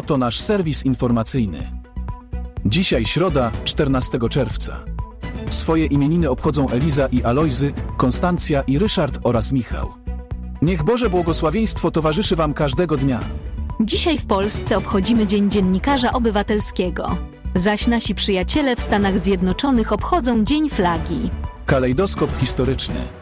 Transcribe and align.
Oto 0.00 0.18
nasz 0.18 0.40
serwis 0.40 0.86
informacyjny. 0.86 1.70
Dzisiaj 2.64 3.06
środa, 3.06 3.52
14 3.64 4.18
czerwca. 4.30 4.84
Swoje 5.50 5.86
imieniny 5.86 6.30
obchodzą 6.30 6.68
Eliza 6.68 7.06
i 7.06 7.22
Alojzy, 7.22 7.72
Konstancja 7.96 8.62
i 8.62 8.78
Ryszard 8.78 9.18
oraz 9.22 9.52
Michał. 9.52 9.92
Niech 10.62 10.82
Boże 10.82 11.10
błogosławieństwo 11.10 11.90
towarzyszy 11.90 12.36
Wam 12.36 12.54
każdego 12.54 12.96
dnia. 12.96 13.20
Dzisiaj 13.80 14.18
w 14.18 14.26
Polsce 14.26 14.76
obchodzimy 14.76 15.26
Dzień 15.26 15.50
Dziennikarza 15.50 16.12
Obywatelskiego, 16.12 17.16
zaś 17.54 17.86
nasi 17.86 18.14
przyjaciele 18.14 18.76
w 18.76 18.82
Stanach 18.82 19.18
Zjednoczonych 19.18 19.92
obchodzą 19.92 20.44
Dzień 20.44 20.70
Flagi. 20.70 21.30
Kalejdoskop 21.66 22.30
historyczny. 22.38 23.19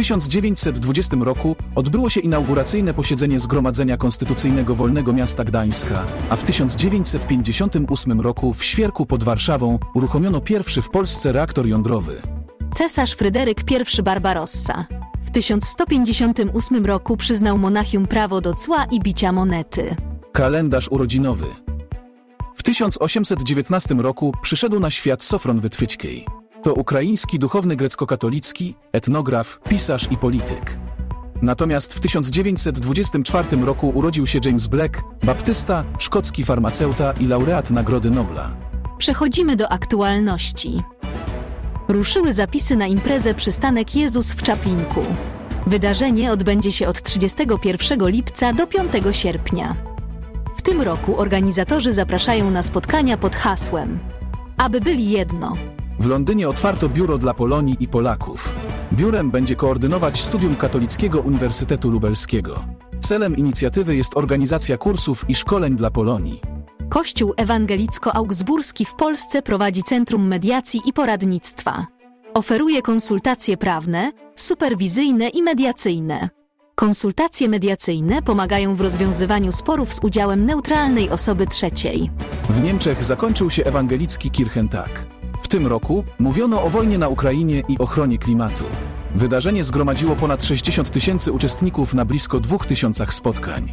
W 0.00 0.02
1920 0.02 1.16
roku 1.20 1.56
odbyło 1.74 2.10
się 2.10 2.20
inauguracyjne 2.20 2.94
posiedzenie 2.94 3.40
Zgromadzenia 3.40 3.96
Konstytucyjnego 3.96 4.74
Wolnego 4.74 5.12
Miasta 5.12 5.44
Gdańska, 5.44 6.04
a 6.30 6.36
w 6.36 6.42
1958 6.42 8.20
roku 8.20 8.54
w 8.54 8.64
Świerku 8.64 9.06
pod 9.06 9.22
Warszawą 9.22 9.78
uruchomiono 9.94 10.40
pierwszy 10.40 10.82
w 10.82 10.90
Polsce 10.90 11.32
reaktor 11.32 11.66
jądrowy. 11.66 12.22
Cesarz 12.74 13.12
Fryderyk 13.12 13.60
I 13.98 14.02
Barbarossa 14.02 14.86
w 15.24 15.30
1158 15.30 16.86
roku 16.86 17.16
przyznał 17.16 17.58
Monachium 17.58 18.06
prawo 18.06 18.40
do 18.40 18.54
cła 18.54 18.84
i 18.90 19.00
bicia 19.00 19.32
monety. 19.32 19.96
Kalendarz 20.32 20.88
urodzinowy. 20.90 21.46
W 22.56 22.62
1819 22.62 23.94
roku 23.94 24.32
przyszedł 24.42 24.80
na 24.80 24.90
świat 24.90 25.24
Sofron 25.24 25.60
Wytwyćkiej. 25.60 26.39
To 26.62 26.74
ukraiński 26.74 27.38
duchowny 27.38 27.76
grecko-katolicki, 27.76 28.74
etnograf, 28.92 29.60
pisarz 29.68 30.08
i 30.10 30.16
polityk. 30.16 30.78
Natomiast 31.42 31.94
w 31.94 32.00
1924 32.00 33.64
roku 33.64 33.92
urodził 33.94 34.26
się 34.26 34.40
James 34.44 34.66
Black, 34.66 35.02
baptysta, 35.22 35.84
szkocki 35.98 36.44
farmaceuta 36.44 37.12
i 37.12 37.26
laureat 37.26 37.70
Nagrody 37.70 38.10
Nobla. 38.10 38.56
Przechodzimy 38.98 39.56
do 39.56 39.72
aktualności. 39.72 40.82
Ruszyły 41.88 42.32
zapisy 42.32 42.76
na 42.76 42.86
imprezę 42.86 43.34
Przystanek 43.34 43.96
Jezus 43.96 44.32
w 44.32 44.42
Czaplinku. 44.42 45.02
Wydarzenie 45.66 46.32
odbędzie 46.32 46.72
się 46.72 46.88
od 46.88 47.02
31 47.02 48.08
lipca 48.08 48.52
do 48.52 48.66
5 48.66 48.92
sierpnia. 49.12 49.76
W 50.56 50.62
tym 50.62 50.82
roku 50.82 51.20
organizatorzy 51.20 51.92
zapraszają 51.92 52.50
na 52.50 52.62
spotkania 52.62 53.16
pod 53.16 53.36
hasłem 53.36 53.98
Aby 54.56 54.80
byli 54.80 55.10
jedno. 55.10 55.56
W 56.00 56.06
Londynie 56.06 56.48
otwarto 56.48 56.88
biuro 56.88 57.18
dla 57.18 57.34
Polonii 57.34 57.76
i 57.80 57.88
Polaków. 57.88 58.52
Biurem 58.92 59.30
będzie 59.30 59.56
koordynować 59.56 60.22
studium 60.22 60.56
Katolickiego 60.56 61.20
Uniwersytetu 61.20 61.90
Lubelskiego. 61.90 62.64
Celem 63.00 63.36
inicjatywy 63.36 63.96
jest 63.96 64.16
organizacja 64.16 64.78
kursów 64.78 65.24
i 65.28 65.34
szkoleń 65.34 65.76
dla 65.76 65.90
Polonii. 65.90 66.40
Kościół 66.88 67.34
ewangelicko-augsburski 67.36 68.84
w 68.84 68.94
Polsce 68.94 69.42
prowadzi 69.42 69.82
Centrum 69.82 70.26
Mediacji 70.26 70.80
i 70.86 70.92
Poradnictwa. 70.92 71.86
Oferuje 72.34 72.82
konsultacje 72.82 73.56
prawne, 73.56 74.12
superwizyjne 74.36 75.28
i 75.28 75.42
mediacyjne. 75.42 76.28
Konsultacje 76.74 77.48
mediacyjne 77.48 78.22
pomagają 78.22 78.74
w 78.74 78.80
rozwiązywaniu 78.80 79.52
sporów 79.52 79.94
z 79.94 80.04
udziałem 80.04 80.46
neutralnej 80.46 81.10
osoby 81.10 81.46
trzeciej. 81.46 82.10
W 82.48 82.62
Niemczech 82.62 83.04
zakończył 83.04 83.50
się 83.50 83.64
ewangelicki 83.64 84.30
Kirchentag. 84.30 85.19
Tym 85.50 85.66
roku 85.66 86.04
mówiono 86.18 86.62
o 86.62 86.70
wojnie 86.70 86.98
na 86.98 87.08
Ukrainie 87.08 87.62
i 87.68 87.78
ochronie 87.78 88.18
klimatu. 88.18 88.64
Wydarzenie 89.14 89.64
zgromadziło 89.64 90.16
ponad 90.16 90.44
60 90.44 90.90
tysięcy 90.90 91.32
uczestników 91.32 91.94
na 91.94 92.04
blisko 92.04 92.40
2000 92.40 93.06
spotkań. 93.10 93.72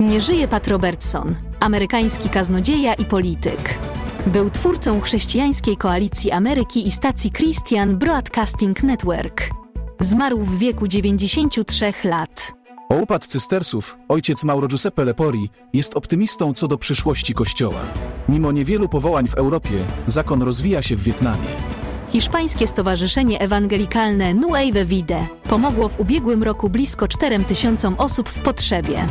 Nie 0.00 0.20
żyje 0.20 0.48
Pat 0.48 0.68
Robertson, 0.68 1.34
amerykański 1.60 2.28
kaznodzieja 2.28 2.94
i 2.94 3.04
polityk. 3.04 3.78
Był 4.26 4.50
twórcą 4.50 5.00
chrześcijańskiej 5.00 5.76
koalicji 5.76 6.30
Ameryki 6.30 6.86
i 6.86 6.90
stacji 6.90 7.30
Christian 7.30 7.96
Broadcasting 7.96 8.82
Network. 8.82 9.50
Zmarł 10.00 10.38
w 10.38 10.58
wieku 10.58 10.88
93 10.88 11.92
lat. 12.04 12.37
O 12.88 12.94
upad 12.94 13.26
cystersów, 13.26 13.96
ojciec 14.08 14.44
Mauro 14.44 14.68
Giuseppe 14.68 15.04
Lepori 15.04 15.50
jest 15.72 15.96
optymistą 15.96 16.54
co 16.54 16.68
do 16.68 16.78
przyszłości 16.78 17.34
Kościoła. 17.34 17.80
Mimo 18.28 18.52
niewielu 18.52 18.88
powołań 18.88 19.28
w 19.28 19.34
Europie, 19.34 19.84
zakon 20.06 20.42
rozwija 20.42 20.82
się 20.82 20.96
w 20.96 21.02
Wietnamie. 21.02 21.48
Hiszpańskie 22.08 22.66
Stowarzyszenie 22.66 23.40
Ewangelikalne 23.40 24.34
Nueve 24.34 24.84
Vide 24.84 25.26
pomogło 25.48 25.88
w 25.88 26.00
ubiegłym 26.00 26.42
roku 26.42 26.70
blisko 26.70 27.08
4 27.08 27.44
tysiącom 27.44 27.94
osób 27.98 28.28
w 28.28 28.40
potrzebie. 28.40 29.06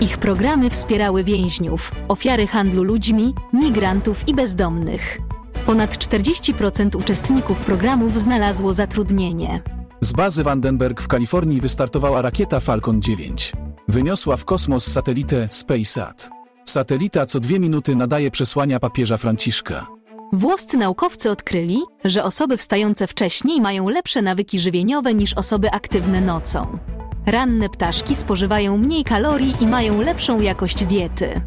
Ich 0.00 0.18
programy 0.18 0.70
wspierały 0.70 1.24
więźniów, 1.24 1.92
ofiary 2.08 2.46
handlu 2.46 2.82
ludźmi, 2.82 3.34
migrantów 3.52 4.28
i 4.28 4.34
bezdomnych. 4.34 5.18
Ponad 5.66 5.96
40% 5.96 6.96
uczestników 6.96 7.60
programów 7.60 8.20
znalazło 8.20 8.74
zatrudnienie. 8.74 9.62
Z 10.02 10.12
bazy 10.12 10.44
Vandenberg 10.44 11.00
w 11.00 11.08
Kalifornii 11.08 11.60
wystartowała 11.60 12.22
rakieta 12.22 12.60
Falcon 12.60 13.02
9. 13.02 13.52
Wyniosła 13.88 14.36
w 14.36 14.44
kosmos 14.44 14.86
satelitę 14.86 15.48
SpaceSat. 15.50 16.30
Satelita 16.64 17.26
co 17.26 17.40
dwie 17.40 17.60
minuty 17.60 17.96
nadaje 17.96 18.30
przesłania 18.30 18.80
papieża 18.80 19.16
Franciszka. 19.16 19.86
Włoscy 20.32 20.76
naukowcy 20.76 21.30
odkryli, 21.30 21.78
że 22.04 22.24
osoby 22.24 22.56
wstające 22.56 23.06
wcześniej 23.06 23.60
mają 23.60 23.88
lepsze 23.88 24.22
nawyki 24.22 24.58
żywieniowe 24.58 25.14
niż 25.14 25.34
osoby 25.34 25.70
aktywne 25.70 26.20
nocą. 26.20 26.78
Ranne 27.26 27.68
ptaszki 27.68 28.16
spożywają 28.16 28.76
mniej 28.76 29.04
kalorii 29.04 29.54
i 29.60 29.66
mają 29.66 30.00
lepszą 30.00 30.40
jakość 30.40 30.84
diety. 30.84 31.40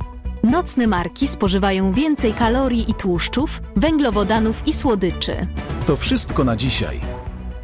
Nocne 0.44 0.88
marki 0.88 1.28
spożywają 1.28 1.94
więcej 1.94 2.34
kalorii 2.34 2.92
i 2.92 2.94
tłuszczów, 2.94 3.62
węglowodanów 3.76 4.68
i 4.68 4.74
słodyczy. 4.74 5.48
To 5.86 5.96
wszystko 5.96 6.44
na 6.44 6.56
dzisiaj. 6.56 7.23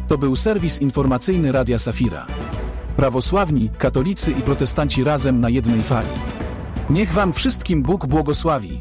To 0.09 0.17
był 0.17 0.35
serwis 0.35 0.81
informacyjny 0.81 1.51
Radia 1.51 1.79
Safira. 1.79 2.27
Prawosławni, 2.95 3.69
katolicy 3.77 4.31
i 4.31 4.41
protestanci 4.41 5.03
razem 5.03 5.39
na 5.39 5.49
jednej 5.49 5.83
fali. 5.83 6.09
Niech 6.89 7.13
Wam 7.13 7.33
wszystkim 7.33 7.83
Bóg 7.83 8.07
błogosławi. 8.07 8.79